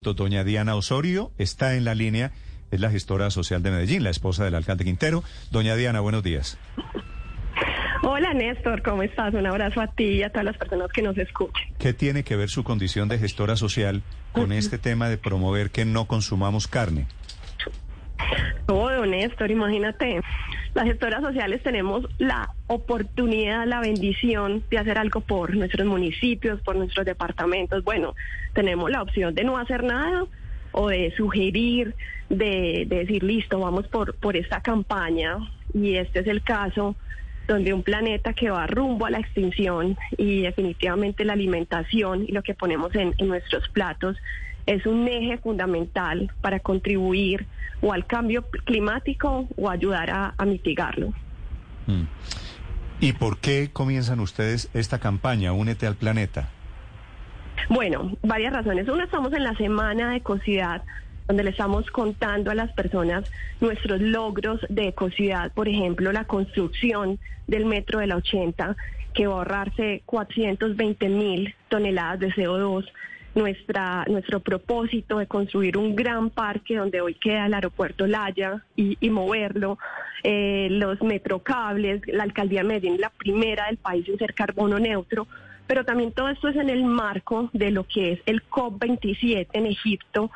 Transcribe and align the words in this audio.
Doña 0.00 0.44
Diana 0.44 0.76
Osorio 0.76 1.32
está 1.38 1.74
en 1.74 1.84
la 1.84 1.94
línea, 1.94 2.30
es 2.70 2.78
la 2.78 2.88
gestora 2.88 3.30
social 3.30 3.64
de 3.64 3.72
Medellín, 3.72 4.04
la 4.04 4.10
esposa 4.10 4.44
del 4.44 4.54
alcalde 4.54 4.84
Quintero. 4.84 5.24
Doña 5.50 5.74
Diana, 5.74 5.98
buenos 5.98 6.22
días. 6.22 6.56
Hola 8.04 8.32
Néstor, 8.32 8.82
¿cómo 8.82 9.02
estás? 9.02 9.34
Un 9.34 9.44
abrazo 9.46 9.80
a 9.80 9.88
ti 9.88 10.04
y 10.04 10.22
a 10.22 10.30
todas 10.30 10.44
las 10.44 10.56
personas 10.56 10.92
que 10.92 11.02
nos 11.02 11.18
escuchan. 11.18 11.62
¿Qué 11.78 11.92
tiene 11.92 12.22
que 12.22 12.36
ver 12.36 12.48
su 12.48 12.62
condición 12.62 13.08
de 13.08 13.18
gestora 13.18 13.56
social 13.56 14.02
con 14.30 14.52
este 14.52 14.78
tema 14.78 15.08
de 15.08 15.18
promover 15.18 15.70
que 15.70 15.84
no 15.84 16.06
consumamos 16.06 16.68
carne? 16.68 17.08
Todo, 18.66 19.04
Néstor, 19.04 19.50
imagínate. 19.50 20.20
Las 20.74 20.84
gestoras 20.84 21.22
sociales 21.22 21.62
tenemos 21.62 22.06
la 22.18 22.50
oportunidad, 22.66 23.66
la 23.66 23.80
bendición 23.80 24.62
de 24.70 24.78
hacer 24.78 24.98
algo 24.98 25.20
por 25.20 25.54
nuestros 25.56 25.86
municipios, 25.86 26.60
por 26.60 26.76
nuestros 26.76 27.06
departamentos. 27.06 27.82
Bueno, 27.84 28.14
tenemos 28.52 28.90
la 28.90 29.02
opción 29.02 29.34
de 29.34 29.44
no 29.44 29.58
hacer 29.58 29.82
nada 29.82 30.26
o 30.72 30.88
de 30.88 31.12
sugerir, 31.16 31.94
de, 32.28 32.86
decir, 32.86 33.22
listo, 33.22 33.58
vamos 33.58 33.88
por, 33.88 34.14
por 34.16 34.36
esta 34.36 34.60
campaña. 34.60 35.38
Y 35.72 35.96
este 35.96 36.20
es 36.20 36.26
el 36.26 36.42
caso 36.42 36.96
donde 37.46 37.72
un 37.72 37.82
planeta 37.82 38.34
que 38.34 38.50
va 38.50 38.66
rumbo 38.66 39.06
a 39.06 39.10
la 39.10 39.20
extinción 39.20 39.96
y 40.18 40.42
definitivamente 40.42 41.24
la 41.24 41.32
alimentación 41.32 42.24
y 42.28 42.32
lo 42.32 42.42
que 42.42 42.54
ponemos 42.54 42.94
en, 42.94 43.14
en 43.16 43.26
nuestros 43.26 43.68
platos 43.70 44.18
es 44.68 44.84
un 44.84 45.08
eje 45.08 45.38
fundamental 45.38 46.30
para 46.42 46.60
contribuir 46.60 47.46
o 47.80 47.92
al 47.94 48.06
cambio 48.06 48.44
climático 48.66 49.48
o 49.56 49.70
ayudar 49.70 50.10
a, 50.10 50.44
mitigarlo. 50.44 51.14
Mm. 51.86 52.02
¿Y 53.00 53.12
por 53.14 53.38
qué 53.38 53.70
comienzan 53.72 54.20
ustedes 54.20 54.68
esta 54.74 54.98
campaña, 54.98 55.52
Únete 55.52 55.86
al 55.86 55.94
Planeta? 55.94 56.50
Bueno, 57.70 58.12
varias 58.22 58.52
razones. 58.52 58.88
Una, 58.88 59.04
estamos 59.04 59.32
en 59.32 59.44
la 59.44 59.54
semana 59.54 60.10
de 60.10 60.16
ecocidad, 60.16 60.82
donde 61.26 61.44
le 61.44 61.50
estamos 61.50 61.90
contando 61.90 62.50
a 62.50 62.54
las 62.54 62.70
personas 62.72 63.24
nuestros 63.60 64.02
logros 64.02 64.60
de 64.68 64.88
ecocidad, 64.88 65.50
por 65.52 65.68
ejemplo, 65.68 66.12
la 66.12 66.24
construcción 66.24 67.18
del 67.46 67.64
metro 67.64 68.00
de 68.00 68.08
la 68.08 68.16
80, 68.16 68.76
que 69.14 69.26
va 69.26 69.34
a 69.34 69.38
ahorrarse 69.38 70.02
420 70.04 71.08
mil 71.08 71.54
toneladas 71.70 72.20
de 72.20 72.32
CO2 72.32 72.84
nuestra, 73.34 74.04
nuestro 74.08 74.40
propósito 74.40 75.18
de 75.18 75.26
construir 75.26 75.76
un 75.76 75.94
gran 75.94 76.30
parque 76.30 76.76
donde 76.76 77.00
hoy 77.00 77.14
queda 77.14 77.46
el 77.46 77.54
aeropuerto 77.54 78.06
Laya 78.06 78.64
y, 78.76 78.96
moverlo, 79.10 79.78
eh, 80.22 80.68
los 80.70 81.00
metrocables, 81.02 82.02
la 82.06 82.24
alcaldía 82.24 82.62
de 82.62 82.68
Medellín, 82.68 83.00
la 83.00 83.10
primera 83.10 83.66
del 83.66 83.76
país 83.76 84.08
en 84.08 84.18
ser 84.18 84.34
carbono 84.34 84.78
neutro, 84.78 85.26
pero 85.66 85.84
también 85.84 86.12
todo 86.12 86.28
esto 86.28 86.48
es 86.48 86.56
en 86.56 86.70
el 86.70 86.84
marco 86.84 87.50
de 87.52 87.70
lo 87.70 87.84
que 87.84 88.12
es 88.12 88.20
el 88.26 88.42
COP27 88.48 89.48
en 89.52 89.66
Egipto, 89.66 90.30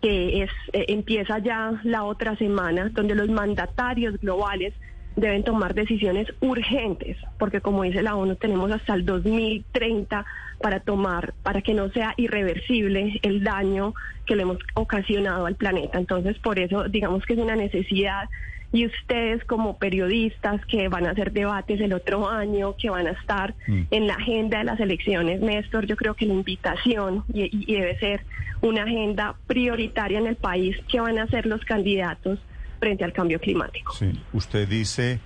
que 0.00 0.42
es, 0.42 0.50
eh, 0.72 0.86
empieza 0.88 1.38
ya 1.38 1.72
la 1.82 2.04
otra 2.04 2.36
semana, 2.36 2.90
donde 2.90 3.14
los 3.14 3.28
mandatarios 3.28 4.18
globales 4.20 4.74
deben 5.16 5.42
tomar 5.42 5.74
decisiones 5.74 6.28
urgentes, 6.40 7.16
porque 7.38 7.60
como 7.60 7.82
dice 7.82 8.02
la 8.02 8.14
ONU, 8.14 8.36
tenemos 8.36 8.70
hasta 8.70 8.94
el 8.94 9.04
2030 9.04 10.24
para 10.60 10.80
tomar, 10.80 11.34
para 11.42 11.62
que 11.62 11.74
no 11.74 11.90
sea 11.90 12.14
irreversible 12.16 13.18
el 13.22 13.44
daño 13.44 13.94
que 14.24 14.36
le 14.36 14.42
hemos 14.42 14.58
ocasionado 14.74 15.46
al 15.46 15.54
planeta. 15.54 15.98
Entonces, 15.98 16.38
por 16.38 16.58
eso 16.58 16.84
digamos 16.88 17.24
que 17.24 17.34
es 17.34 17.38
una 17.38 17.56
necesidad 17.56 18.28
y 18.72 18.86
ustedes 18.86 19.44
como 19.44 19.78
periodistas 19.78 20.64
que 20.66 20.88
van 20.88 21.06
a 21.06 21.10
hacer 21.10 21.32
debates 21.32 21.80
el 21.80 21.92
otro 21.92 22.28
año, 22.28 22.74
que 22.76 22.90
van 22.90 23.06
a 23.06 23.10
estar 23.10 23.54
mm. 23.66 23.82
en 23.90 24.06
la 24.06 24.14
agenda 24.14 24.58
de 24.58 24.64
las 24.64 24.80
elecciones, 24.80 25.40
Néstor, 25.40 25.86
yo 25.86 25.96
creo 25.96 26.14
que 26.14 26.26
la 26.26 26.34
invitación 26.34 27.24
y, 27.32 27.48
y 27.72 27.74
debe 27.74 27.98
ser 27.98 28.22
una 28.62 28.82
agenda 28.82 29.36
prioritaria 29.46 30.18
en 30.18 30.26
el 30.26 30.36
país 30.36 30.76
que 30.88 31.00
van 31.00 31.18
a 31.18 31.26
ser 31.28 31.46
los 31.46 31.64
candidatos 31.64 32.38
frente 32.80 33.04
al 33.04 33.12
cambio 33.12 33.40
climático. 33.40 33.92
Sí, 33.94 34.10
usted 34.32 34.68
dice 34.68 35.20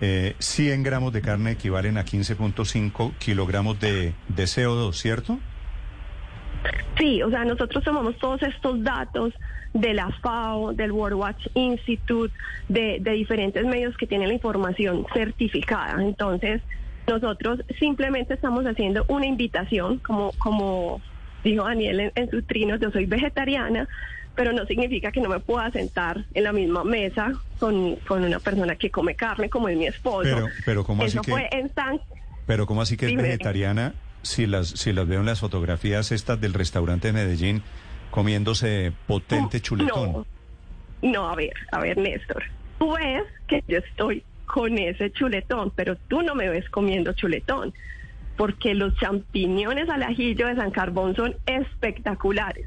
eh, 0.00 0.34
100 0.38 0.82
gramos 0.82 1.12
de 1.12 1.22
carne 1.22 1.52
equivalen 1.52 1.98
a 1.98 2.04
15.5 2.04 3.14
kilogramos 3.18 3.80
de, 3.80 4.14
de 4.28 4.44
CO2, 4.44 4.92
¿cierto? 4.94 5.38
Sí, 6.98 7.22
o 7.22 7.30
sea, 7.30 7.44
nosotros 7.44 7.84
tomamos 7.84 8.16
todos 8.18 8.42
estos 8.42 8.82
datos 8.82 9.32
de 9.74 9.94
la 9.94 10.10
FAO, 10.22 10.72
del 10.72 10.92
World 10.92 11.18
Watch 11.18 11.46
Institute, 11.54 12.34
de, 12.68 12.98
diferentes 12.98 13.64
medios 13.64 13.96
que 13.96 14.06
tienen 14.06 14.28
la 14.28 14.34
información 14.34 15.06
certificada. 15.12 16.02
Entonces, 16.02 16.62
nosotros 17.06 17.60
simplemente 17.78 18.34
estamos 18.34 18.64
haciendo 18.64 19.04
una 19.08 19.26
invitación, 19.26 19.98
como, 19.98 20.32
como 20.38 21.00
dijo 21.44 21.64
Daniel 21.64 22.00
en, 22.00 22.12
en 22.14 22.30
su 22.30 22.42
trino, 22.42 22.76
yo 22.76 22.90
soy 22.90 23.06
vegetariana, 23.06 23.88
pero 24.36 24.52
no 24.52 24.66
significa 24.66 25.10
que 25.10 25.20
no 25.20 25.28
me 25.28 25.40
pueda 25.40 25.70
sentar 25.72 26.24
en 26.34 26.44
la 26.44 26.52
misma 26.52 26.84
mesa 26.84 27.32
con, 27.58 27.98
una 28.08 28.38
persona 28.38 28.76
que 28.76 28.90
come 28.90 29.14
carne 29.14 29.48
como 29.48 29.68
es 29.68 29.76
mi 29.76 29.86
esposo. 29.86 30.22
Pero, 30.22 30.48
pero 30.64 30.84
¿cómo 30.84 31.02
así 31.02 31.18
que, 31.18 31.30
fue 31.30 31.48
en 31.50 31.72
Pero 32.46 32.66
¿cómo 32.66 32.82
así 32.82 32.96
que 32.96 33.06
es 33.06 33.16
vegetariana 33.16 33.94
si 34.22 34.46
las, 34.46 34.68
si 34.68 34.92
las 34.92 35.08
veo 35.08 35.20
en 35.20 35.26
las 35.26 35.40
fotografías 35.40 36.12
estas 36.12 36.40
del 36.40 36.52
restaurante 36.52 37.08
de 37.08 37.14
Medellín 37.14 37.62
comiéndose 38.10 38.92
potente 39.06 39.60
chuletón? 39.60 40.12
No, 40.12 40.26
no, 41.02 41.28
a 41.30 41.34
ver, 41.34 41.54
a 41.72 41.80
ver, 41.80 41.96
Néstor. 41.96 42.44
Tú 42.78 42.92
ves 42.92 43.24
que 43.48 43.64
yo 43.66 43.78
estoy 43.78 44.22
con 44.44 44.78
ese 44.78 45.10
chuletón, 45.12 45.72
pero 45.74 45.96
tú 45.96 46.22
no 46.22 46.34
me 46.34 46.48
ves 46.48 46.68
comiendo 46.68 47.14
chuletón, 47.14 47.72
porque 48.36 48.74
los 48.74 48.94
champiñones 48.96 49.88
al 49.88 50.02
ajillo 50.02 50.46
de 50.46 50.56
San 50.56 50.70
Carbón 50.70 51.16
son 51.16 51.34
espectaculares 51.46 52.66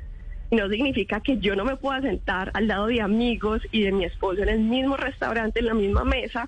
no 0.52 0.68
significa 0.70 1.20
que 1.22 1.38
yo 1.38 1.56
no 1.56 1.64
me 1.64 1.76
pueda 1.76 2.02
sentar 2.02 2.52
al 2.54 2.68
lado 2.68 2.88
de 2.88 3.02
amigos 3.02 3.62
y 3.72 3.84
de 3.84 3.92
mi 3.92 4.06
esposo 4.06 4.42
en 4.42 4.50
el 4.50 4.60
mismo 4.60 4.98
restaurante, 4.98 5.60
en 5.60 5.68
la 5.68 5.74
misma 5.74 6.04
mesa, 6.04 6.48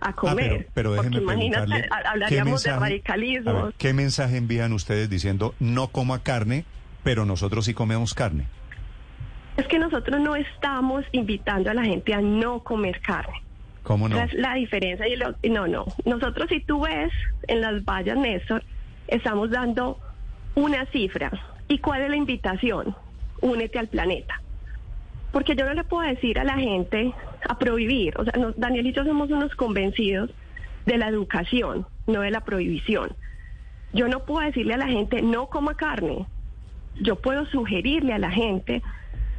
a 0.00 0.08
ah, 0.08 0.12
comer. 0.12 0.68
pero, 0.74 0.94
imagínate, 1.04 1.88
hablaríamos 2.04 2.62
de 2.62 2.76
radicalismo. 2.76 3.70
¿Qué 3.78 3.92
mensaje 3.92 4.36
envían 4.36 4.72
ustedes 4.72 5.08
diciendo 5.08 5.54
no 5.58 5.88
coma 5.88 6.22
carne, 6.22 6.64
pero 7.02 7.24
nosotros 7.24 7.64
sí 7.64 7.74
comemos 7.74 8.14
carne? 8.14 8.46
Es 9.56 9.66
que 9.68 9.78
nosotros 9.78 10.20
no 10.20 10.36
estamos 10.36 11.04
invitando 11.12 11.70
a 11.70 11.74
la 11.74 11.84
gente 11.84 12.12
a 12.12 12.20
no 12.20 12.60
comer 12.60 13.00
carne. 13.00 13.42
¿Cómo 13.84 14.08
no? 14.08 14.20
Es 14.20 14.34
la 14.34 14.54
diferencia. 14.54 15.06
Y 15.42 15.48
no, 15.48 15.66
no. 15.66 15.86
Nosotros, 16.04 16.48
si 16.50 16.60
tú 16.60 16.82
ves 16.82 17.12
en 17.46 17.60
las 17.60 17.84
vallas, 17.84 18.18
Néstor, 18.18 18.64
estamos 19.06 19.50
dando 19.50 19.98
una 20.56 20.84
cifra. 20.86 21.30
¿Y 21.68 21.78
cuál 21.78 22.02
es 22.02 22.10
la 22.10 22.16
invitación? 22.16 22.94
Únete 23.40 23.78
al 23.78 23.88
planeta. 23.88 24.40
Porque 25.32 25.54
yo 25.54 25.64
no 25.64 25.74
le 25.74 25.84
puedo 25.84 26.08
decir 26.08 26.38
a 26.38 26.44
la 26.44 26.54
gente 26.54 27.12
a 27.48 27.58
prohibir, 27.58 28.14
o 28.18 28.24
sea, 28.24 28.32
Daniel 28.56 28.86
y 28.86 28.92
yo 28.92 29.04
somos 29.04 29.30
unos 29.30 29.54
convencidos 29.54 30.30
de 30.86 30.96
la 30.98 31.08
educación, 31.08 31.86
no 32.06 32.20
de 32.20 32.30
la 32.30 32.44
prohibición. 32.44 33.14
Yo 33.92 34.08
no 34.08 34.24
puedo 34.24 34.46
decirle 34.46 34.74
a 34.74 34.78
la 34.78 34.86
gente 34.86 35.22
no 35.22 35.48
coma 35.48 35.74
carne. 35.74 36.26
Yo 37.00 37.16
puedo 37.16 37.44
sugerirle 37.46 38.14
a 38.14 38.18
la 38.18 38.30
gente 38.30 38.82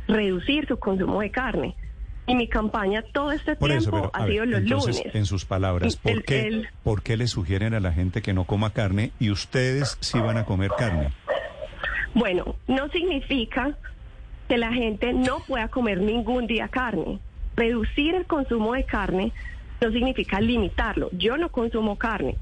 reducir 0.07 0.68
su 0.68 0.78
consumo 0.78 1.22
de 1.22 1.31
carne. 1.31 1.75
Y 2.28 2.36
mi 2.36 2.50
campaña 2.50 3.03
todo 3.13 3.31
este 3.31 3.56
tiempo 3.56 4.12
ha 4.13 4.28
sido 4.28 4.46
los 4.46 4.62
lunes. 4.63 5.02
En 5.13 5.25
sus 5.25 5.46
palabras, 5.46 5.96
¿por, 5.96 6.24
qué, 6.24 6.63
¿por 6.84 7.02
qué 7.02 7.16
le 7.16 7.28
sugieren 7.28 7.74
a 7.74 7.80
la 7.80 7.94
gente 7.94 8.22
que 8.22 8.34
no 8.34 8.44
coma 8.44 8.72
carne 8.72 9.12
y 9.18 9.31
ustedes 9.31 9.97
sí 10.02 10.19
van 10.19 10.38
a 10.38 10.44
comer 10.44 10.72
carne? 10.78 11.13
Bueno, 12.17 12.55
no 12.67 12.89
significa 12.89 13.78
que 14.50 14.57
la 14.57 14.73
gente 14.73 15.13
no 15.13 15.38
pueda 15.47 15.67
comer 15.67 16.01
ningún 16.01 16.47
día 16.47 16.67
carne. 16.67 17.19
Reducir 17.55 18.16
el 18.16 18.25
consumo 18.25 18.73
de 18.73 18.85
carne 18.85 19.31
no 19.79 19.91
significa 19.91 20.41
limitarlo. 20.41 21.09
Yo 21.11 21.38
no 21.38 21.50
consumo 21.50 21.95
carne, 21.95 22.35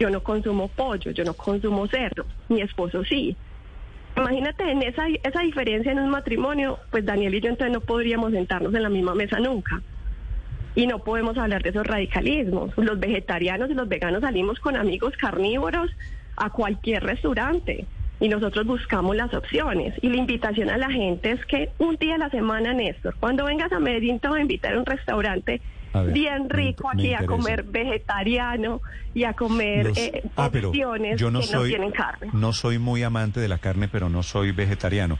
yo 0.00 0.08
no 0.08 0.22
consumo 0.22 0.68
pollo, 0.68 1.10
yo 1.10 1.22
no 1.22 1.34
consumo 1.34 1.86
cerdo, 1.86 2.24
mi 2.48 2.62
esposo 2.62 3.04
sí. 3.04 3.36
Imagínate 4.16 4.70
en 4.70 4.82
esa, 4.82 5.06
esa 5.22 5.40
diferencia 5.40 5.92
en 5.92 5.98
un 5.98 6.08
matrimonio, 6.08 6.78
pues 6.90 7.04
Daniel 7.04 7.34
y 7.34 7.42
yo 7.42 7.50
entonces 7.50 7.74
no 7.74 7.82
podríamos 7.82 8.32
sentarnos 8.32 8.72
en 8.72 8.84
la 8.84 8.88
misma 8.88 9.14
mesa 9.14 9.38
nunca. 9.38 9.82
Y 10.76 10.86
no 10.86 11.00
podemos 11.00 11.36
hablar 11.36 11.62
de 11.62 11.68
esos 11.68 11.86
radicalismos. 11.86 12.72
Los 12.78 12.98
vegetarianos 12.98 13.68
y 13.70 13.74
los 13.74 13.86
veganos 13.86 14.22
salimos 14.22 14.58
con 14.60 14.76
amigos 14.76 15.14
carnívoros 15.18 15.90
a 16.38 16.48
cualquier 16.48 17.02
restaurante 17.02 17.86
y 18.20 18.28
nosotros 18.28 18.66
buscamos 18.66 19.16
las 19.16 19.32
opciones. 19.34 19.94
Y 20.02 20.08
la 20.08 20.16
invitación 20.16 20.70
a 20.70 20.76
la 20.76 20.90
gente 20.90 21.32
es 21.32 21.44
que 21.46 21.70
un 21.78 21.96
día 21.96 22.14
a 22.14 22.18
la 22.18 22.30
semana, 22.30 22.72
Néstor, 22.72 23.14
cuando 23.20 23.44
vengas 23.44 23.72
a 23.72 23.80
Medellín 23.80 24.20
te 24.20 24.28
voy 24.28 24.38
a 24.38 24.42
invitar 24.42 24.74
a 24.74 24.78
un 24.78 24.86
restaurante 24.86 25.60
bien 26.12 26.50
rico 26.50 26.88
aquí 26.90 27.14
a 27.14 27.24
comer 27.24 27.62
vegetariano 27.62 28.80
y 29.14 29.24
a 29.24 29.32
comer 29.34 29.92
eh, 29.94 30.24
ah, 30.36 30.50
opciones 30.52 31.20
yo 31.20 31.30
no 31.30 31.40
que 31.40 31.46
soy, 31.46 31.70
no 31.70 31.76
tienen 31.76 31.90
carne. 31.92 32.30
No 32.32 32.52
soy 32.52 32.78
muy 32.78 33.02
amante 33.02 33.40
de 33.40 33.48
la 33.48 33.58
carne, 33.58 33.88
pero 33.88 34.08
no 34.08 34.22
soy 34.22 34.50
vegetariano. 34.50 35.18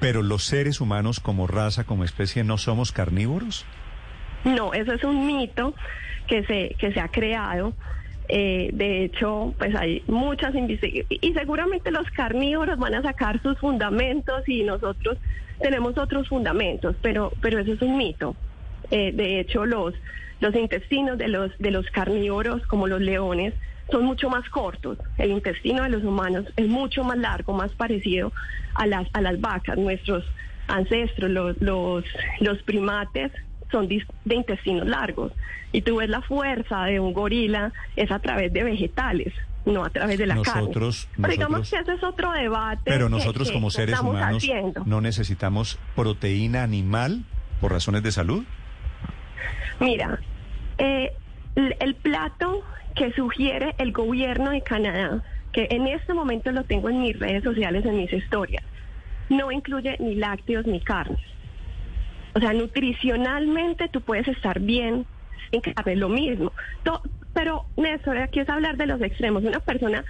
Pero 0.00 0.22
los 0.22 0.44
seres 0.44 0.80
humanos 0.80 1.20
como 1.20 1.46
raza, 1.46 1.84
como 1.84 2.04
especie, 2.04 2.44
¿no 2.44 2.58
somos 2.58 2.92
carnívoros? 2.92 3.66
No, 4.44 4.72
eso 4.74 4.92
es 4.92 5.04
un 5.04 5.26
mito 5.26 5.74
que 6.26 6.44
se, 6.44 6.76
que 6.78 6.92
se 6.92 7.00
ha 7.00 7.08
creado 7.08 7.74
Eh, 8.28 8.70
de 8.72 9.04
hecho, 9.04 9.54
pues 9.58 9.74
hay 9.76 10.02
muchas 10.08 10.54
investigaciones 10.54 11.18
y 11.22 11.32
seguramente 11.32 11.90
los 11.90 12.10
carnívoros 12.10 12.78
van 12.78 12.94
a 12.94 13.02
sacar 13.02 13.40
sus 13.40 13.58
fundamentos 13.58 14.48
y 14.48 14.64
nosotros 14.64 15.18
tenemos 15.60 15.96
otros 15.96 16.28
fundamentos, 16.28 16.96
pero, 17.02 17.32
pero 17.40 17.60
eso 17.60 17.72
es 17.72 17.82
un 17.82 17.96
mito. 17.96 18.34
Eh, 18.90 19.12
de 19.12 19.40
hecho, 19.40 19.64
los, 19.64 19.94
los 20.40 20.54
intestinos 20.54 21.18
de 21.18 21.28
los, 21.28 21.56
de 21.58 21.70
los 21.70 21.86
carnívoros, 21.90 22.66
como 22.66 22.88
los 22.88 23.00
leones, 23.00 23.54
son 23.90 24.04
mucho 24.04 24.28
más 24.28 24.48
cortos. 24.50 24.98
El 25.18 25.30
intestino 25.30 25.84
de 25.84 25.90
los 25.90 26.02
humanos 26.02 26.46
es 26.56 26.66
mucho 26.66 27.04
más 27.04 27.18
largo, 27.18 27.52
más 27.52 27.72
parecido 27.72 28.32
a 28.74 28.86
las, 28.86 29.08
a 29.12 29.20
las 29.20 29.40
vacas. 29.40 29.78
Nuestros 29.78 30.24
ancestros, 30.66 31.30
los, 31.30 31.60
los, 31.60 32.04
los 32.40 32.62
primates, 32.62 33.30
son 33.70 33.88
de 33.88 34.34
intestinos 34.34 34.86
largos. 34.86 35.32
Y 35.72 35.82
tú 35.82 35.96
ves 35.96 36.08
la 36.08 36.22
fuerza 36.22 36.84
de 36.84 37.00
un 37.00 37.12
gorila 37.12 37.72
es 37.96 38.10
a 38.10 38.18
través 38.18 38.52
de 38.52 38.62
vegetales, 38.62 39.32
no 39.64 39.84
a 39.84 39.90
través 39.90 40.18
de 40.18 40.26
la 40.26 40.40
carne. 40.42 40.70
Pero 40.72 40.92
digamos 41.28 41.70
que 41.70 41.76
ese 41.76 41.94
es 41.94 42.02
otro 42.02 42.32
debate. 42.32 42.82
Pero 42.84 43.08
nosotros 43.08 43.50
como 43.50 43.70
seres 43.70 44.00
humanos 44.00 44.46
no 44.86 45.00
necesitamos 45.00 45.78
proteína 45.94 46.62
animal 46.62 47.24
por 47.60 47.72
razones 47.72 48.02
de 48.02 48.12
salud. 48.12 48.44
Mira, 49.80 50.20
eh, 50.78 51.12
el 51.54 51.94
plato 51.96 52.62
que 52.94 53.12
sugiere 53.12 53.74
el 53.78 53.92
gobierno 53.92 54.50
de 54.50 54.62
Canadá, 54.62 55.22
que 55.52 55.68
en 55.70 55.86
este 55.86 56.14
momento 56.14 56.50
lo 56.50 56.64
tengo 56.64 56.88
en 56.88 57.00
mis 57.00 57.18
redes 57.18 57.44
sociales, 57.44 57.84
en 57.84 57.96
mis 57.96 58.12
historias, 58.12 58.64
no 59.28 59.52
incluye 59.52 59.96
ni 60.00 60.14
lácteos 60.14 60.66
ni 60.66 60.80
carnes. 60.80 61.20
O 62.36 62.38
sea, 62.38 62.52
nutricionalmente 62.52 63.88
tú 63.88 64.02
puedes 64.02 64.28
estar 64.28 64.60
bien 64.60 65.06
sin 65.50 65.62
carne, 65.62 65.96
lo 65.96 66.10
mismo. 66.10 66.52
pero, 67.32 67.64
Néstor, 67.78 68.18
aquí 68.18 68.40
es 68.40 68.48
hablar 68.50 68.76
de 68.76 68.84
los 68.84 69.00
extremos. 69.00 69.42
Una 69.42 69.60
persona 69.60 70.04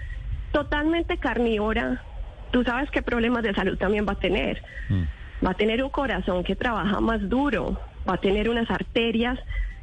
totalmente 0.50 1.18
carnívora, 1.18 2.02
tú 2.50 2.64
sabes 2.64 2.90
qué 2.90 3.00
problemas 3.00 3.44
de 3.44 3.54
salud 3.54 3.78
también 3.78 4.04
va 4.08 4.14
a 4.14 4.18
tener. 4.18 4.60
Mm. 4.88 5.04
Va 5.46 5.50
a 5.50 5.54
tener 5.54 5.84
un 5.84 5.90
corazón 5.90 6.42
que 6.42 6.56
trabaja 6.56 6.98
más 6.98 7.20
duro, 7.28 7.78
va 8.08 8.14
a 8.14 8.20
tener 8.20 8.48
unas 8.48 8.68
arterias 8.72 9.38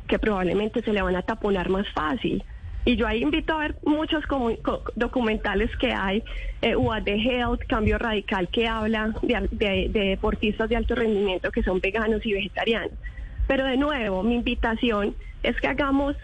que 0.09 0.19
probablemente 0.19 0.81
se 0.81 0.91
le 0.91 1.01
van 1.01 1.15
a 1.15 1.21
taponar 1.21 1.69
más 1.69 1.87
fácil. 1.93 2.43
Y 2.85 2.97
yo 2.97 3.07
ahí 3.07 3.21
invito 3.21 3.53
a 3.53 3.59
ver 3.59 3.75
muchos 3.85 4.23
documentales 4.95 5.69
que 5.77 5.93
hay, 5.93 6.23
eh, 6.61 6.75
UAD 6.75 7.07
Health, 7.07 7.61
Cambio 7.67 7.97
Radical, 7.97 8.49
que 8.49 8.67
habla 8.67 9.15
de, 9.21 9.89
deportistas 9.89 10.69
de 10.69 10.75
alto 10.75 10.95
rendimiento 10.95 11.49
que 11.51 11.63
son 11.63 11.79
veganos 11.79 12.25
y 12.25 12.33
vegetarianos. 12.33 12.91
Pero 13.47 13.65
de 13.65 13.77
nuevo, 13.77 14.23
mi 14.23 14.35
invitación 14.35 15.15
es 15.43 15.59
que 15.61 15.67
hagamos 15.67 16.15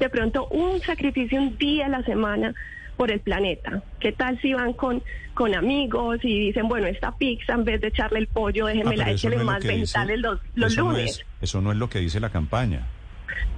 de 0.00 0.08
pronto 0.08 0.48
un 0.48 0.80
sacrificio 0.80 1.40
un 1.40 1.56
día 1.58 1.86
a 1.86 1.88
la 1.88 2.02
semana 2.02 2.54
por 2.96 3.12
el 3.12 3.20
planeta. 3.20 3.82
¿Qué 4.00 4.12
tal 4.12 4.40
si 4.40 4.52
van 4.52 4.72
con, 4.72 5.02
con 5.34 5.54
amigos 5.54 6.18
y 6.22 6.46
dicen, 6.46 6.68
bueno, 6.68 6.86
esta 6.86 7.16
pizza 7.16 7.54
en 7.54 7.64
vez 7.64 7.80
de 7.80 7.88
echarle 7.88 8.18
el 8.18 8.26
pollo, 8.26 8.66
déjenme 8.66 8.96
la 8.96 9.06
no 9.12 9.44
más 9.44 9.64
vegetales 9.64 10.18
los, 10.18 10.40
los 10.54 10.76
lunes? 10.76 11.24
eso 11.40 11.60
no 11.60 11.70
es 11.70 11.78
lo 11.78 11.88
que 11.88 12.00
dice 12.00 12.18
la 12.18 12.30
campaña. 12.30 12.86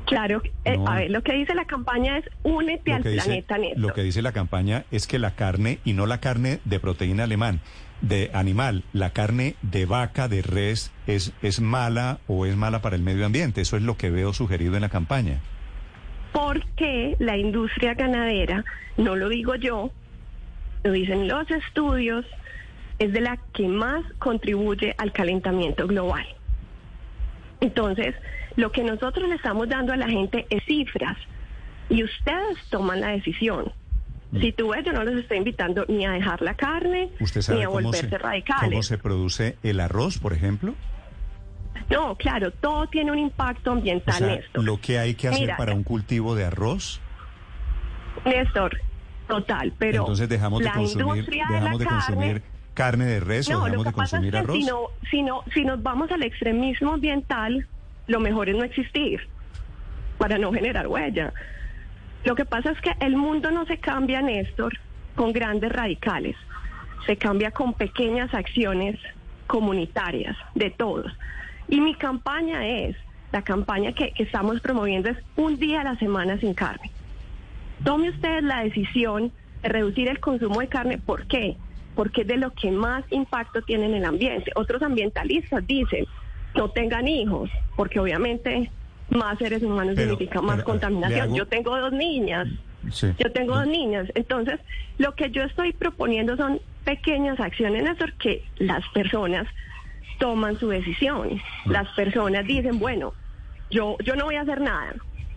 Claro, 0.06 0.42
eh, 0.64 0.78
a 0.86 0.96
ver, 0.96 1.10
lo 1.10 1.22
que 1.22 1.32
dice 1.32 1.54
la 1.54 1.64
campaña 1.64 2.18
es 2.18 2.24
únete 2.42 2.92
al 2.92 3.02
planeta 3.02 3.56
Néstor. 3.56 3.80
Lo 3.80 3.94
que 3.94 4.02
dice 4.02 4.20
la 4.20 4.32
campaña 4.32 4.84
es 4.90 5.06
que 5.06 5.18
la 5.18 5.34
carne, 5.34 5.78
y 5.84 5.92
no 5.92 6.06
la 6.06 6.18
carne 6.18 6.60
de 6.64 6.80
proteína 6.80 7.24
alemán, 7.24 7.60
de 8.00 8.30
animal, 8.34 8.82
la 8.92 9.10
carne 9.10 9.54
de 9.62 9.86
vaca, 9.86 10.28
de 10.28 10.42
res, 10.42 10.92
es, 11.06 11.32
es 11.40 11.60
mala 11.60 12.18
o 12.26 12.46
es 12.46 12.56
mala 12.56 12.82
para 12.82 12.96
el 12.96 13.02
medio 13.02 13.24
ambiente. 13.24 13.60
Eso 13.60 13.76
es 13.76 13.82
lo 13.82 13.96
que 13.96 14.10
veo 14.10 14.32
sugerido 14.32 14.74
en 14.74 14.82
la 14.82 14.88
campaña. 14.88 15.40
Porque 16.32 17.16
la 17.18 17.36
industria 17.36 17.94
ganadera, 17.94 18.64
no 18.96 19.16
lo 19.16 19.28
digo 19.28 19.54
yo, 19.54 19.92
lo 20.82 20.92
dicen 20.92 21.28
los 21.28 21.48
estudios, 21.50 22.26
es 22.98 23.12
de 23.12 23.20
la 23.20 23.38
que 23.52 23.68
más 23.68 24.04
contribuye 24.18 24.94
al 24.98 25.12
calentamiento 25.12 25.86
global. 25.86 26.26
Entonces, 27.62 28.16
lo 28.56 28.72
que 28.72 28.82
nosotros 28.82 29.28
le 29.28 29.36
estamos 29.36 29.68
dando 29.68 29.92
a 29.92 29.96
la 29.96 30.08
gente 30.08 30.46
es 30.50 30.64
cifras 30.64 31.16
y 31.88 32.02
ustedes 32.02 32.58
toman 32.70 33.00
la 33.00 33.10
decisión. 33.10 33.72
Mm. 34.32 34.40
Si 34.40 34.52
tú 34.52 34.70
ves, 34.70 34.84
yo 34.84 34.92
no 34.92 35.04
les 35.04 35.20
estoy 35.20 35.38
invitando 35.38 35.84
ni 35.88 36.04
a 36.04 36.10
dejar 36.10 36.42
la 36.42 36.54
carne, 36.54 37.10
ni 37.48 37.62
a 37.62 37.68
volverse 37.68 38.18
radicales. 38.18 38.70
¿Cómo 38.70 38.82
se 38.82 38.98
produce 38.98 39.56
el 39.62 39.78
arroz, 39.78 40.18
por 40.18 40.32
ejemplo? 40.32 40.74
No, 41.88 42.16
claro, 42.16 42.50
todo 42.50 42.88
tiene 42.88 43.12
un 43.12 43.18
impacto 43.18 43.70
ambiental, 43.70 44.26
Néstor. 44.26 44.64
¿Lo 44.64 44.80
que 44.80 44.98
hay 44.98 45.14
que 45.14 45.28
hacer 45.28 45.54
para 45.56 45.72
un 45.74 45.84
cultivo 45.84 46.34
de 46.34 46.44
arroz? 46.44 47.00
Néstor, 48.24 48.76
total, 49.28 49.72
pero 49.78 50.00
entonces 50.00 50.28
dejamos 50.28 50.60
de 50.60 50.70
consumir, 50.70 51.26
dejamos 51.26 51.78
de, 51.78 51.86
consumir 51.86 52.42
carne 52.74 53.04
de 53.04 53.20
res 53.20 53.48
o 53.50 53.64
dejamos 53.64 53.84
de 53.84 53.92
consumir 53.92 54.36
arroz. 54.36 54.56
Si, 55.10 55.22
no, 55.22 55.44
si 55.52 55.64
nos 55.64 55.82
vamos 55.82 56.10
al 56.10 56.22
extremismo 56.22 56.94
ambiental, 56.94 57.66
lo 58.06 58.20
mejor 58.20 58.48
es 58.48 58.56
no 58.56 58.64
existir 58.64 59.20
para 60.18 60.38
no 60.38 60.52
generar 60.52 60.86
huella. 60.86 61.32
Lo 62.24 62.34
que 62.34 62.44
pasa 62.44 62.70
es 62.70 62.80
que 62.80 62.92
el 63.00 63.16
mundo 63.16 63.50
no 63.50 63.66
se 63.66 63.78
cambia, 63.78 64.22
Néstor, 64.22 64.78
con 65.16 65.32
grandes 65.32 65.72
radicales, 65.72 66.36
se 67.06 67.16
cambia 67.16 67.50
con 67.50 67.74
pequeñas 67.74 68.32
acciones 68.32 68.98
comunitarias 69.46 70.36
de 70.54 70.70
todos. 70.70 71.12
Y 71.68 71.80
mi 71.80 71.94
campaña 71.94 72.66
es, 72.66 72.96
la 73.32 73.42
campaña 73.42 73.92
que, 73.92 74.12
que 74.12 74.22
estamos 74.22 74.60
promoviendo 74.60 75.10
es 75.10 75.18
un 75.36 75.58
día 75.58 75.80
a 75.80 75.84
la 75.84 75.96
semana 75.96 76.38
sin 76.38 76.54
carne. 76.54 76.90
Tome 77.84 78.10
usted 78.10 78.42
la 78.42 78.62
decisión 78.62 79.32
de 79.62 79.68
reducir 79.68 80.08
el 80.08 80.20
consumo 80.20 80.60
de 80.60 80.68
carne. 80.68 80.98
¿Por 80.98 81.26
qué? 81.26 81.56
Porque 81.94 82.22
es 82.22 82.26
de 82.26 82.36
lo 82.36 82.52
que 82.54 82.70
más 82.70 83.04
impacto 83.10 83.62
tiene 83.62 83.86
en 83.86 83.94
el 83.94 84.04
ambiente. 84.04 84.50
Otros 84.54 84.82
ambientalistas 84.82 85.66
dicen, 85.66 86.06
no 86.54 86.70
tengan 86.70 87.08
hijos, 87.08 87.50
porque 87.76 88.00
obviamente 88.00 88.70
más 89.10 89.38
seres 89.38 89.62
humanos 89.62 89.96
significa 89.96 90.40
más 90.40 90.62
contaminación. 90.62 91.34
Yo 91.34 91.46
tengo 91.46 91.78
dos 91.78 91.92
niñas. 91.92 92.48
Yo 93.18 93.30
tengo 93.32 93.54
dos 93.54 93.66
niñas. 93.66 94.08
Entonces, 94.14 94.58
lo 94.98 95.14
que 95.14 95.30
yo 95.30 95.42
estoy 95.44 95.72
proponiendo 95.72 96.36
son 96.36 96.60
pequeñas 96.84 97.38
acciones 97.38 97.84
eso 97.84 98.06
que 98.18 98.44
las 98.58 98.86
personas 98.88 99.46
toman 100.18 100.58
su 100.58 100.68
decisión. 100.68 101.40
Las 101.66 101.88
personas 101.90 102.46
dicen, 102.46 102.78
bueno, 102.78 103.12
yo, 103.70 103.96
yo 104.04 104.16
no 104.16 104.24
voy 104.24 104.36
a 104.36 104.42
hacer 104.42 104.60
nada. 104.60 104.94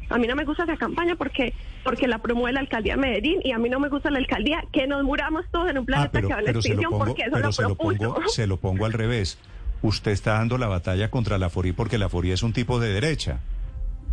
A 0.09 0.17
mí 0.17 0.27
no 0.27 0.35
me 0.35 0.45
gusta 0.45 0.63
esa 0.63 0.77
campaña 0.77 1.15
porque 1.15 1.53
porque 1.83 2.07
la 2.07 2.19
promueve 2.19 2.53
la 2.53 2.59
alcaldía 2.61 2.93
de 2.95 3.01
Medellín 3.01 3.39
y 3.43 3.51
a 3.51 3.57
mí 3.57 3.69
no 3.69 3.79
me 3.79 3.89
gusta 3.89 4.09
la 4.09 4.19
alcaldía 4.19 4.63
que 4.71 4.87
nos 4.87 5.03
muramos 5.03 5.45
todos 5.51 5.69
en 5.69 5.77
un 5.77 5.85
planeta 5.85 6.21
que 6.21 6.27
va 6.27 6.37
a 6.37 6.41
la 6.41 6.51
extinción 6.51 6.91
porque 6.97 7.23
eso 7.23 7.39
lo 7.39 7.51
se 7.51 7.61
lo, 7.63 7.75
pongo, 7.75 8.27
se 8.27 8.47
lo 8.47 8.57
pongo 8.57 8.85
al 8.85 8.93
revés 8.93 9.37
usted 9.81 10.11
está 10.11 10.33
dando 10.33 10.57
la 10.57 10.67
batalla 10.67 11.09
contra 11.09 11.37
la 11.37 11.49
FORI 11.49 11.73
porque 11.73 11.97
la 11.97 12.09
FORI 12.09 12.31
es 12.31 12.43
un 12.43 12.53
tipo 12.53 12.79
de 12.79 12.91
derecha. 12.91 13.39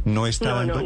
No 0.04 0.26
está 0.26 0.54
dando, 0.54 0.82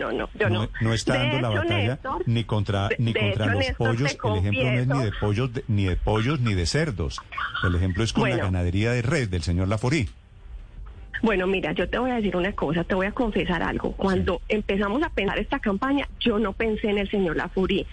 no, 0.83 0.93
está 0.93 1.17
dando 1.17 1.41
la 1.41 1.49
batalla 1.49 1.99
ni 2.27 2.45
contra 2.45 2.91
ni 2.99 3.15
contra 3.15 3.55
los 3.55 3.71
pollos. 3.73 4.19
El 4.23 4.37
ejemplo 4.37 4.65
no 4.65 4.79
es 4.79 4.87
ni 4.87 5.05
de 5.05 5.13
pollos 5.19 5.51
ni 5.69 5.85
de 5.87 5.97
pollos 5.97 6.41
ni 6.41 6.55
de 6.55 6.67
cerdos. 6.67 7.21
El 7.65 7.75
ejemplo 7.77 8.05
es 8.05 8.13
con 8.13 8.29
la 8.29 8.37
ganadería 8.37 8.93
de 8.93 9.01
red 9.01 9.29
del 9.29 9.43
señor 9.43 9.69
Laforí. 9.69 10.11
Bueno, 11.23 11.47
mira, 11.47 11.73
yo 11.73 11.89
te 11.89 11.99
voy 11.99 12.11
a 12.11 12.17
decir 12.17 12.37
una 12.37 12.53
cosa, 12.53 12.85
te 12.85 12.95
voy 12.95 13.07
a 13.07 13.13
confesar 13.13 13.63
algo. 13.63 13.93
Cuando 13.93 14.41
empezamos 14.49 15.03
a 15.03 15.11
pensar 15.11 15.39
esta 15.39 15.59
campaña, 15.59 16.09
yo 16.21 16.39
no 16.39 16.53
pensé 16.53 16.91
en 16.91 16.99
el 16.99 17.11
señor 17.11 17.37
Laforí. 17.37 17.87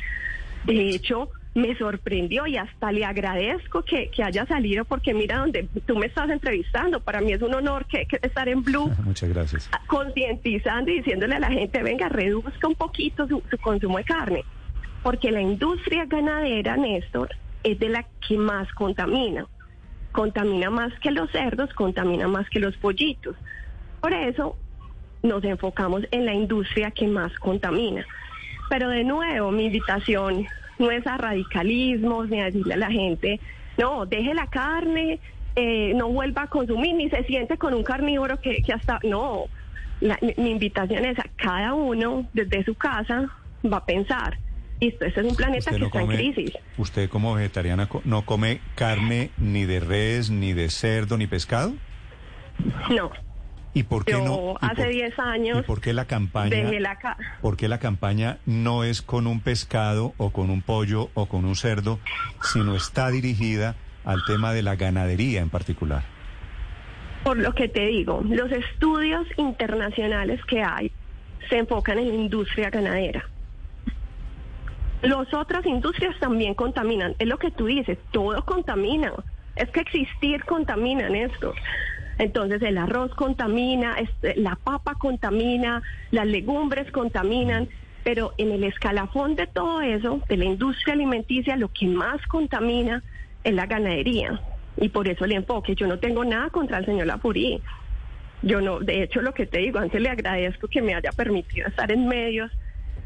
De 0.66 0.90
hecho, 0.90 1.30
me 1.56 1.76
sorprendió 1.78 2.48
y 2.48 2.58
hasta 2.58 2.92
le 2.92 3.06
agradezco 3.06 3.84
que, 3.84 4.10
haya 4.24 4.46
salido 4.46 4.86
porque 4.86 5.14
mira 5.14 5.38
donde 5.38 5.68
tú 5.86 5.96
me 5.98 6.08
estás 6.08 6.30
entrevistando, 6.30 7.00
para 7.00 7.22
mí 7.22 7.32
es 7.32 7.42
un 7.42 7.54
honor 7.54 7.86
que, 7.86 8.08
estar 8.22 8.50
en 8.50 8.64
Blue. 8.64 8.92
Muchas 9.04 9.30
gracias. 9.30 9.70
Concientizando 9.88 10.92
y 10.92 10.98
diciéndole 10.98 11.36
a 11.36 11.40
la 11.40 11.52
gente, 11.52 11.84
venga, 11.84 12.10
reduzca 12.10 12.68
un 12.68 12.76
poquito 12.76 13.28
su, 13.28 13.44
su 13.50 13.58
consumo 13.60 13.98
de 13.98 14.04
carne, 14.04 14.44
porque 15.04 15.32
la 15.32 15.42
industria 15.42 16.06
ganadera, 16.06 16.76
Néstor, 16.78 17.30
es 17.64 17.80
de 17.80 17.90
la 17.90 18.06
que 18.28 18.38
más 18.38 18.72
contamina. 18.74 19.46
Contamina 20.14 20.70
más 20.70 20.94
que 21.00 21.12
los 21.12 21.30
cerdos, 21.32 21.74
contamina 21.74 22.30
más 22.30 22.50
que 22.50 22.62
los 22.62 22.78
pollitos. 22.78 23.36
Por 24.00 24.14
eso 24.14 24.56
nos 25.22 25.44
enfocamos 25.44 26.04
en 26.12 26.26
la 26.26 26.34
industria 26.34 26.92
que 26.92 27.08
más 27.08 27.34
contamina. 27.40 28.06
Pero 28.70 28.88
de 28.90 29.04
nuevo, 29.04 29.52
mi 29.52 29.66
invitación 29.66 30.46
no 30.80 30.92
es 30.92 31.06
a 31.06 31.18
radicalismos 31.18 32.30
ni 32.30 32.40
a 32.40 32.46
decirle 32.46 32.76
a 32.76 32.78
la 32.78 32.92
gente, 32.92 33.42
no, 33.78 34.06
deje 34.06 34.34
la 34.34 34.48
carne, 34.48 35.20
eh, 35.56 35.94
no 35.96 36.10
vuelva 36.10 36.44
a 36.44 36.48
consumir, 36.48 36.96
ni 36.96 37.10
se 37.10 37.24
siente 37.26 37.58
con 37.58 37.74
un 37.74 37.84
carnívoro 37.84 38.40
que, 38.40 38.62
que 38.62 38.74
hasta, 38.74 39.00
no, 39.04 39.46
mi, 40.38 40.52
invitación 40.52 41.06
es 41.06 41.18
a 41.20 41.26
cada 41.36 41.74
uno 41.74 42.26
desde 42.34 42.64
su 42.64 42.76
casa 42.76 43.30
va 43.72 43.78
a 43.78 43.86
pensar, 43.86 44.38
listo, 44.80 45.06
este 45.06 45.22
es 45.22 45.28
un 45.28 45.36
planeta 45.36 45.72
que 45.72 45.86
está 45.86 46.02
en 46.02 46.08
crisis. 46.08 46.52
¿Usted 46.78 47.10
como 47.10 47.34
vegetariana 47.34 47.88
no 48.04 48.26
come 48.26 48.62
carne 48.76 49.32
ni 49.38 49.66
de 49.66 49.80
res, 49.80 50.30
ni 50.30 50.54
de 50.54 50.70
cerdo, 50.70 51.18
ni 51.18 51.28
pescado? 51.28 51.74
No, 52.90 53.12
¿Y 53.74 53.84
por 53.84 54.06
qué 54.06 54.14
no? 54.14 54.56
hace 54.62 54.88
10 54.88 55.20
años. 55.20 55.60
¿Y 55.60 55.62
por 55.64 55.82
qué 55.82 55.94
la 55.94 56.06
campaña? 56.06 56.56
¿Por 57.42 57.58
qué 57.58 57.68
la 57.68 57.80
campaña 57.80 58.38
no 58.46 58.84
es 58.84 59.02
con 59.02 59.26
un 59.26 59.40
pescado 59.40 60.14
o 60.18 60.30
con 60.32 60.52
un 60.52 60.62
pollo 60.62 61.10
o 61.16 61.26
con 61.26 61.46
un 61.46 61.56
cerdo, 61.56 62.00
sino 62.42 62.76
está 62.76 63.10
dirigida 63.10 63.76
al 64.06 64.24
tema 64.26 64.54
de 64.54 64.62
la 64.62 64.76
ganadería 64.76 65.42
en 65.42 65.50
particular? 65.50 66.04
Por 67.24 67.38
lo 67.38 67.56
que 67.56 67.68
te 67.68 67.88
digo, 67.88 68.22
los 68.24 68.52
estudios 68.52 69.26
internacionales 69.38 70.40
que 70.46 70.62
hay 70.62 70.92
se 71.50 71.58
enfocan 71.58 71.98
en 71.98 72.10
la 72.10 72.16
industria 72.16 72.70
ganadera. 72.70 73.28
Las 75.04 75.34
otras 75.34 75.66
industrias 75.66 76.18
también 76.20 76.54
contaminan. 76.54 77.14
Es 77.20 77.28
lo 77.28 77.38
que 77.38 77.52
tú 77.52 77.66
dices, 77.66 77.98
todo 78.12 78.44
contamina. 78.46 79.12
Es 79.58 79.70
que 79.70 79.82
existir 79.82 80.46
contaminan 80.46 81.14
esto. 81.14 81.54
Entonces 82.18 82.62
el 82.62 82.78
arroz 82.78 83.14
contamina, 83.16 83.96
este, 84.00 84.36
la 84.38 84.56
papa 84.56 84.96
contamina, 84.96 85.82
las 86.12 86.26
legumbres 86.26 86.90
contaminan, 86.92 87.68
pero 88.06 88.34
en 88.38 88.52
el 88.52 88.64
escalafón 88.64 89.36
de 89.36 89.46
todo 89.46 89.82
eso, 89.82 90.22
de 90.30 90.38
la 90.38 90.46
industria 90.46 90.94
alimenticia, 90.94 91.58
lo 91.58 91.68
que 91.68 91.88
más 91.88 92.26
contamina 92.28 93.04
es 93.44 93.54
la 93.54 93.66
ganadería. 93.66 94.40
Y 94.78 94.88
por 94.88 95.10
eso 95.10 95.26
el 95.26 95.34
enfoque. 95.34 95.76
Yo 95.76 95.86
no 95.86 96.00
tengo 96.00 96.24
nada 96.24 96.50
contra 96.50 96.78
el 96.78 96.86
señor 96.86 97.08
Lafurí. 97.08 97.62
Yo 98.42 98.62
no, 98.62 98.80
de 98.80 99.04
hecho 99.04 99.22
lo 99.22 99.34
que 99.34 99.48
te 99.48 99.60
digo, 99.60 99.80
antes 99.80 100.02
le 100.02 100.10
agradezco 100.10 100.70
que 100.70 100.82
me 100.82 100.96
haya 100.96 101.12
permitido 101.12 101.68
estar 101.68 101.92
en 101.92 102.08
medios 102.08 102.52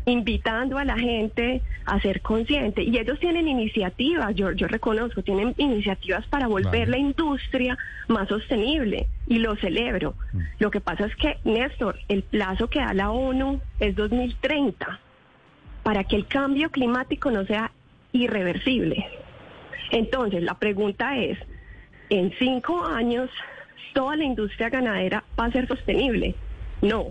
invitando 0.07 0.77
a 0.77 0.85
la 0.85 0.97
gente 0.97 1.61
a 1.85 1.99
ser 1.99 2.21
consciente. 2.21 2.81
Y 2.81 2.97
ellos 2.97 3.19
tienen 3.19 3.49
iniciativas, 3.49 4.33
yo, 4.35 4.53
yo 4.53 4.67
reconozco, 4.67 5.21
tienen 5.21 5.53
iniciativas 5.57 6.25
para 6.27 6.47
volver 6.47 6.87
la 6.87 6.97
industria 6.97 7.77
más 8.07 8.29
sostenible 8.29 9.07
y 9.27 9.39
lo 9.39 9.57
celebro. 9.57 10.15
Mm. 10.31 10.39
Lo 10.59 10.71
que 10.71 10.79
pasa 10.79 11.05
es 11.05 11.15
que, 11.17 11.37
Néstor, 11.43 11.99
el 12.07 12.23
plazo 12.23 12.69
que 12.69 12.79
da 12.79 12.93
la 12.93 13.11
ONU 13.11 13.59
es 13.81 13.95
2030 13.97 14.99
para 15.83 16.05
que 16.05 16.15
el 16.15 16.25
cambio 16.25 16.69
climático 16.69 17.29
no 17.29 17.45
sea 17.45 17.71
irreversible. 18.13 19.05
Entonces, 19.91 20.41
la 20.41 20.53
pregunta 20.53 21.17
es, 21.17 21.37
en 22.09 22.31
cinco 22.39 22.81
años, 22.85 23.29
¿toda 23.93 24.15
la 24.15 24.23
industria 24.23 24.69
ganadera 24.69 25.25
va 25.37 25.45
a 25.45 25.51
ser 25.51 25.67
sostenible? 25.67 26.33
No. 26.81 27.07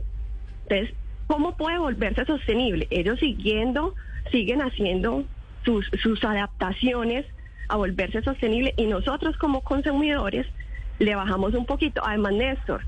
Entonces, 0.63 0.95
¿Cómo 1.27 1.57
puede 1.57 1.79
volverse 1.79 2.25
sostenible? 2.25 2.87
Ellos 2.91 3.19
siguiendo, 3.19 3.95
siguen 4.31 4.63
haciendo 4.63 5.25
sus, 5.65 5.89
sus 6.03 6.23
adaptaciones 6.25 7.27
a 7.69 7.77
volverse 7.77 8.23
sostenible 8.23 8.75
y 8.77 8.87
nosotros 8.87 9.37
como 9.37 9.63
consumidores 9.63 10.47
le 10.99 11.15
bajamos 11.15 11.55
un 11.55 11.67
poquito. 11.67 12.01
Además, 12.05 12.33
Néstor, 12.35 12.83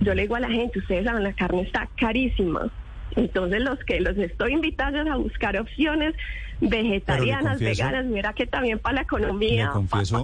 yo 0.00 0.14
le 0.14 0.22
digo 0.22 0.36
a 0.36 0.40
la 0.40 0.48
gente, 0.48 0.78
ustedes 0.78 1.04
saben, 1.04 1.24
la 1.24 1.32
carne 1.32 1.62
está 1.62 1.88
carísima. 1.96 2.70
Entonces 3.16 3.60
los 3.60 3.78
que 3.80 4.00
los 4.00 4.16
estoy 4.16 4.54
invitando 4.54 5.00
a 5.12 5.16
buscar 5.16 5.56
opciones 5.58 6.14
vegetarianas, 6.60 7.58
veganas, 7.60 8.06
mira 8.06 8.32
que 8.32 8.46
también 8.46 8.78
para 8.78 8.96
la 8.96 9.02
economía 9.02 9.72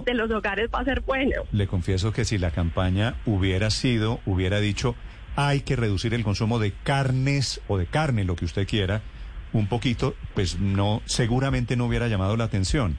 de 0.05 0.13
los 0.13 0.31
hogares 0.31 0.69
va 0.73 0.79
a 0.79 0.85
ser 0.85 1.01
bueno. 1.01 1.43
Le 1.51 1.67
confieso 1.67 2.13
que 2.13 2.25
si 2.25 2.37
la 2.37 2.51
campaña 2.51 3.15
hubiera 3.25 3.69
sido, 3.69 4.19
hubiera 4.25 4.59
dicho 4.59 4.95
hay 5.35 5.61
que 5.61 5.75
reducir 5.75 6.13
el 6.13 6.23
consumo 6.23 6.59
de 6.59 6.73
carnes 6.83 7.61
o 7.67 7.77
de 7.77 7.85
carne, 7.85 8.23
lo 8.23 8.35
que 8.35 8.45
usted 8.45 8.67
quiera, 8.67 9.01
un 9.53 9.67
poquito, 9.67 10.15
pues 10.33 10.59
no, 10.59 11.01
seguramente 11.05 11.75
no 11.75 11.85
hubiera 11.85 12.07
llamado 12.07 12.37
la 12.37 12.45
atención. 12.45 12.97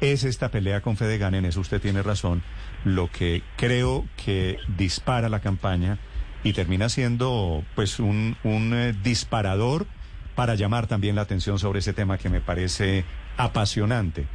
Es 0.00 0.24
esta 0.24 0.50
pelea 0.50 0.80
con 0.80 0.96
Fedegan, 0.96 1.34
en 1.34 1.44
eso 1.44 1.60
usted 1.60 1.80
tiene 1.80 2.02
razón, 2.02 2.42
lo 2.84 3.10
que 3.10 3.42
creo 3.56 4.06
que 4.24 4.58
dispara 4.76 5.28
la 5.28 5.40
campaña 5.40 5.98
y 6.42 6.54
termina 6.54 6.88
siendo 6.88 7.62
pues 7.76 8.00
un, 8.00 8.36
un 8.42 8.74
eh, 8.74 8.94
disparador 9.04 9.86
para 10.34 10.54
llamar 10.54 10.86
también 10.86 11.14
la 11.14 11.22
atención 11.22 11.58
sobre 11.58 11.80
ese 11.80 11.92
tema 11.92 12.18
que 12.18 12.30
me 12.30 12.40
parece 12.40 13.04
apasionante. 13.36 14.26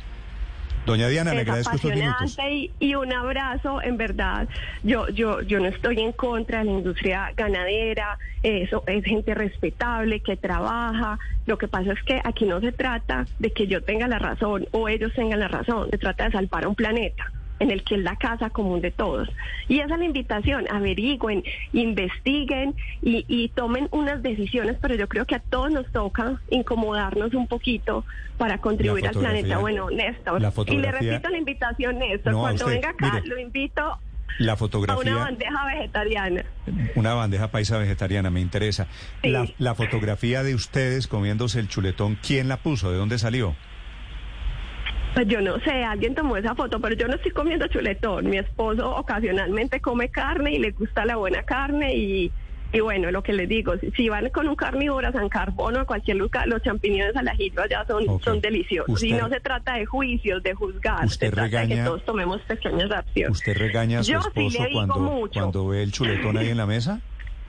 Doña 0.87 1.09
Diana, 1.09 1.33
le 1.33 1.41
agradezco 1.41 1.75
estos 1.75 1.93
minutos. 1.93 2.37
Y, 2.49 2.71
y, 2.79 2.95
un 2.95 3.11
abrazo, 3.11 3.81
en 3.81 3.97
verdad. 3.97 4.47
Yo, 4.83 5.09
yo, 5.09 5.41
yo 5.41 5.59
no 5.59 5.65
estoy 5.65 5.99
en 5.99 6.13
contra 6.13 6.59
de 6.59 6.65
la 6.65 6.71
industria 6.71 7.33
ganadera, 7.35 8.17
eso 8.41 8.85
es 8.87 9.03
gente 9.03 9.35
respetable 9.35 10.21
que 10.21 10.37
trabaja. 10.37 11.19
Lo 11.45 11.57
que 11.57 11.67
pasa 11.67 11.91
es 11.91 12.01
que 12.03 12.21
aquí 12.23 12.45
no 12.45 12.61
se 12.61 12.71
trata 12.71 13.27
de 13.37 13.51
que 13.51 13.67
yo 13.67 13.83
tenga 13.83 14.07
la 14.07 14.17
razón 14.17 14.65
o 14.71 14.87
ellos 14.87 15.11
tengan 15.13 15.41
la 15.41 15.49
razón, 15.49 15.89
se 15.91 15.97
trata 15.97 16.23
de 16.23 16.31
salvar 16.31 16.63
a 16.63 16.69
un 16.69 16.75
planeta 16.75 17.33
en 17.59 17.71
el 17.71 17.83
que 17.83 17.95
es 17.95 18.01
la 18.01 18.15
casa 18.15 18.49
común 18.49 18.81
de 18.81 18.91
todos. 18.91 19.29
Y 19.67 19.79
esa 19.79 19.93
es 19.93 19.99
la 19.99 20.05
invitación, 20.05 20.65
averigüen, 20.69 21.43
investiguen 21.73 22.75
y, 23.01 23.51
tomen 23.55 23.87
unas 23.91 24.21
decisiones, 24.21 24.77
pero 24.81 24.95
yo 24.95 25.07
creo 25.07 25.25
que 25.25 25.35
a 25.35 25.39
todos 25.39 25.71
nos 25.71 25.91
toca 25.91 26.39
incomodarnos 26.49 27.33
un 27.33 27.47
poquito 27.47 28.05
para 28.37 28.59
contribuir 28.59 29.07
al 29.07 29.15
planeta. 29.15 29.57
Bueno, 29.57 29.89
Néstor, 29.89 30.41
y 30.67 30.77
le 30.77 30.91
repito 30.91 31.29
la 31.29 31.37
invitación, 31.37 31.99
Néstor, 31.99 32.33
cuando 32.33 32.65
venga 32.67 32.89
acá 32.89 33.21
lo 33.25 33.39
invito 33.39 33.99
la 34.39 34.55
fotografía. 34.55 35.11
A 35.11 35.15
una 35.15 35.25
bandeja 35.25 35.65
vegetariana. 35.65 36.45
Una 36.95 37.13
bandeja 37.15 37.47
paisa 37.49 37.77
vegetariana, 37.79 38.29
me 38.29 38.39
interesa. 38.39 38.87
La, 39.23 39.47
la, 39.57 39.73
fotografía 39.73 40.43
de 40.43 40.53
ustedes 40.53 41.07
comiéndose 41.07 41.59
el 41.59 41.67
chuletón, 41.67 42.19
¿quién 42.21 42.47
la 42.47 42.57
puso? 42.57 42.91
¿De 42.91 42.97
dónde 42.97 43.17
salió? 43.17 43.55
Pues 45.17 45.29
yo 45.29 45.41
no 45.41 45.59
sé, 45.61 45.83
alguien 45.83 46.13
tomó 46.13 46.37
esa 46.37 46.53
foto, 46.53 46.79
pero 46.79 46.95
yo 46.95 47.07
no 47.07 47.15
estoy 47.15 47.31
comiendo 47.31 47.65
chuletón. 47.65 48.29
Mi 48.29 48.37
esposo 48.37 48.95
ocasionalmente 48.97 49.81
come 49.81 50.09
carne 50.09 50.51
y 50.51 50.59
le 50.59 50.69
gusta 50.69 51.05
la 51.05 51.15
buena 51.15 51.41
carne 51.41 51.95
y, 51.95 52.31
y 52.71 52.79
bueno, 52.81 53.09
lo 53.09 53.23
que 53.23 53.33
les 53.33 53.49
digo, 53.49 53.73
si, 53.95 54.09
van 54.09 54.29
con 54.29 54.47
un 54.47 54.55
carnívoro 54.55 55.07
a 55.07 55.11
San 55.11 55.27
Carbono, 55.27 55.79
a 55.79 55.85
cualquier 55.85 56.17
lugar, 56.17 56.47
los 56.47 56.61
champiñones 56.61 57.15
al 57.15 57.29
ajillo 57.29 57.63
allá 57.63 57.83
son, 57.87 58.21
son 58.21 58.41
deliciosos. 58.41 59.01
y 59.01 59.13
no 59.13 59.27
se 59.29 59.39
trata 59.39 59.77
de 59.77 59.87
juicios, 59.87 60.43
de 60.43 60.53
juzgar, 60.53 61.09
se 61.09 61.31
trata 61.31 61.61
de 61.61 61.67
que 61.67 61.77
todos 61.77 62.05
tomemos 62.05 62.39
pequeñas 62.41 62.91
acciones. 62.91 63.39
¿Usted 63.39 63.57
regaña 63.57 64.01
a 64.01 64.03
su 64.03 64.13
esposo 64.13 64.67
cuando, 64.71 65.29
cuando 65.33 65.67
ve 65.67 65.81
el 65.81 65.91
chuletón 65.91 66.37
ahí 66.37 66.49
en 66.49 66.57
la 66.57 66.67
mesa? 66.67 67.01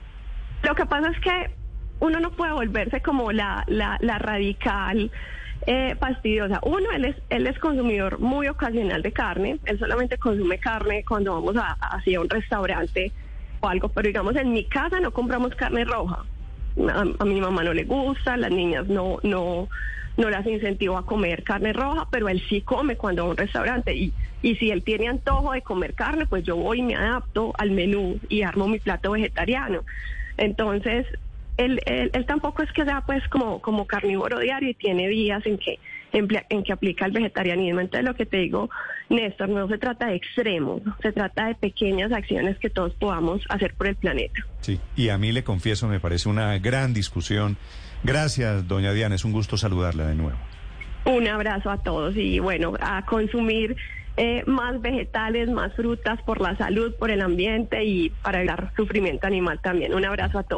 Lo 0.63 0.73
que 0.73 0.87
pasa 0.87 1.11
es 1.11 1.19
que 1.19 1.51
uno 1.99 2.19
no 2.19 2.31
puede 2.31 2.51
volverse 2.51 2.99
como 3.03 3.31
la, 3.31 3.63
la, 3.67 3.99
la 4.01 4.17
radical 4.17 5.11
eh, 5.65 5.95
fastidiosa. 5.99 6.59
Uno, 6.63 6.91
él 6.91 7.05
es, 7.05 7.15
él 7.29 7.47
es 7.47 7.57
consumidor 7.59 8.19
muy 8.19 8.47
ocasional 8.47 9.01
de 9.01 9.11
carne. 9.11 9.59
Él 9.65 9.79
solamente 9.79 10.17
consume 10.17 10.57
carne 10.57 11.03
cuando 11.07 11.33
vamos 11.33 11.55
a, 11.57 11.73
hacia 11.73 12.21
un 12.21 12.29
restaurante 12.29 13.11
o 13.59 13.67
algo. 13.67 13.89
Pero 13.89 14.07
digamos, 14.07 14.35
en 14.35 14.53
mi 14.53 14.63
casa 14.65 14.99
no 14.99 15.11
compramos 15.11 15.53
carne 15.55 15.83
roja. 15.85 16.23
A, 17.19 17.25
mi 17.25 17.41
mamá 17.41 17.63
no 17.63 17.73
le 17.73 17.83
gusta, 17.83 18.37
las 18.37 18.51
niñas 18.51 18.87
no, 18.87 19.19
no, 19.23 19.67
no 20.17 20.29
las 20.29 20.45
incentivo 20.47 20.97
a 20.97 21.05
comer 21.05 21.43
carne 21.43 21.73
roja, 21.73 22.07
pero 22.09 22.29
él 22.29 22.41
sí 22.47 22.61
come 22.61 22.95
cuando 22.95 23.23
va 23.23 23.27
a 23.27 23.31
un 23.31 23.37
restaurante. 23.37 23.93
Y, 23.93 24.13
y 24.41 24.55
si 24.55 24.71
él 24.71 24.83
tiene 24.83 25.09
antojo 25.09 25.51
de 25.51 25.61
comer 25.61 25.93
carne, 25.93 26.25
pues 26.25 26.43
yo 26.45 26.55
voy 26.55 26.79
y 26.79 26.83
me 26.83 26.95
adapto 26.95 27.53
al 27.57 27.71
menú 27.71 28.19
y 28.29 28.43
armo 28.43 28.67
mi 28.67 28.79
plato 28.79 29.11
vegetariano. 29.11 29.81
Entonces, 30.37 31.05
él, 31.59 31.81
él, 31.85 32.25
tampoco 32.25 32.63
es 32.63 32.71
que 32.71 32.85
sea 32.85 33.01
pues 33.01 33.21
como, 33.27 33.61
como 33.61 33.85
carnívoro 33.85 34.39
diario 34.39 34.69
y 34.69 34.73
tiene 34.73 35.09
días 35.09 35.45
en 35.45 35.57
que, 35.57 35.77
en, 36.13 36.63
que 36.63 36.71
aplica 36.71 37.05
el 37.05 37.11
vegetarianismo. 37.11 37.81
Entonces 37.81 38.05
lo 38.05 38.15
que 38.15 38.25
te 38.25 38.37
digo, 38.37 38.69
Néstor, 39.09 39.49
no 39.49 39.67
se 39.67 39.77
trata 39.77 40.07
de 40.07 40.15
extremos, 40.15 40.81
se 41.01 41.11
trata 41.11 41.47
de 41.47 41.55
pequeñas 41.55 42.13
acciones 42.13 42.57
que 42.59 42.69
todos 42.69 42.93
podamos 42.93 43.41
hacer 43.49 43.73
por 43.73 43.87
el 43.87 43.95
planeta. 43.97 44.45
Sí, 44.61 44.79
y 44.95 45.09
a 45.09 45.17
mí 45.17 45.33
le 45.33 45.43
confieso, 45.43 45.87
me 45.89 45.99
parece 45.99 46.29
una 46.29 46.57
gran 46.59 46.93
discusión. 46.93 47.57
Gracias, 48.03 48.65
doña 48.67 48.93
Diana, 48.93 49.15
es 49.15 49.25
un 49.25 49.33
gusto 49.33 49.57
saludarla 49.57 50.07
de 50.07 50.15
nuevo. 50.15 50.37
Un 51.05 51.27
abrazo 51.27 51.71
a 51.71 51.77
todos 51.83 52.15
y 52.15 52.39
bueno, 52.39 52.73
a 52.79 53.05
consumir 53.05 53.75
eh, 54.21 54.43
más 54.47 54.81
vegetales, 54.81 55.49
más 55.49 55.73
frutas 55.75 56.21
por 56.23 56.41
la 56.41 56.55
salud, 56.57 56.93
por 56.99 57.09
el 57.09 57.21
ambiente 57.21 57.85
y 57.85 58.09
para 58.09 58.41
el 58.41 58.49
sufrimiento 58.75 59.27
animal 59.27 59.61
también. 59.61 59.93
Un 59.93 60.03
abrazo 60.03 60.39
a 60.39 60.43
todos. 60.43 60.57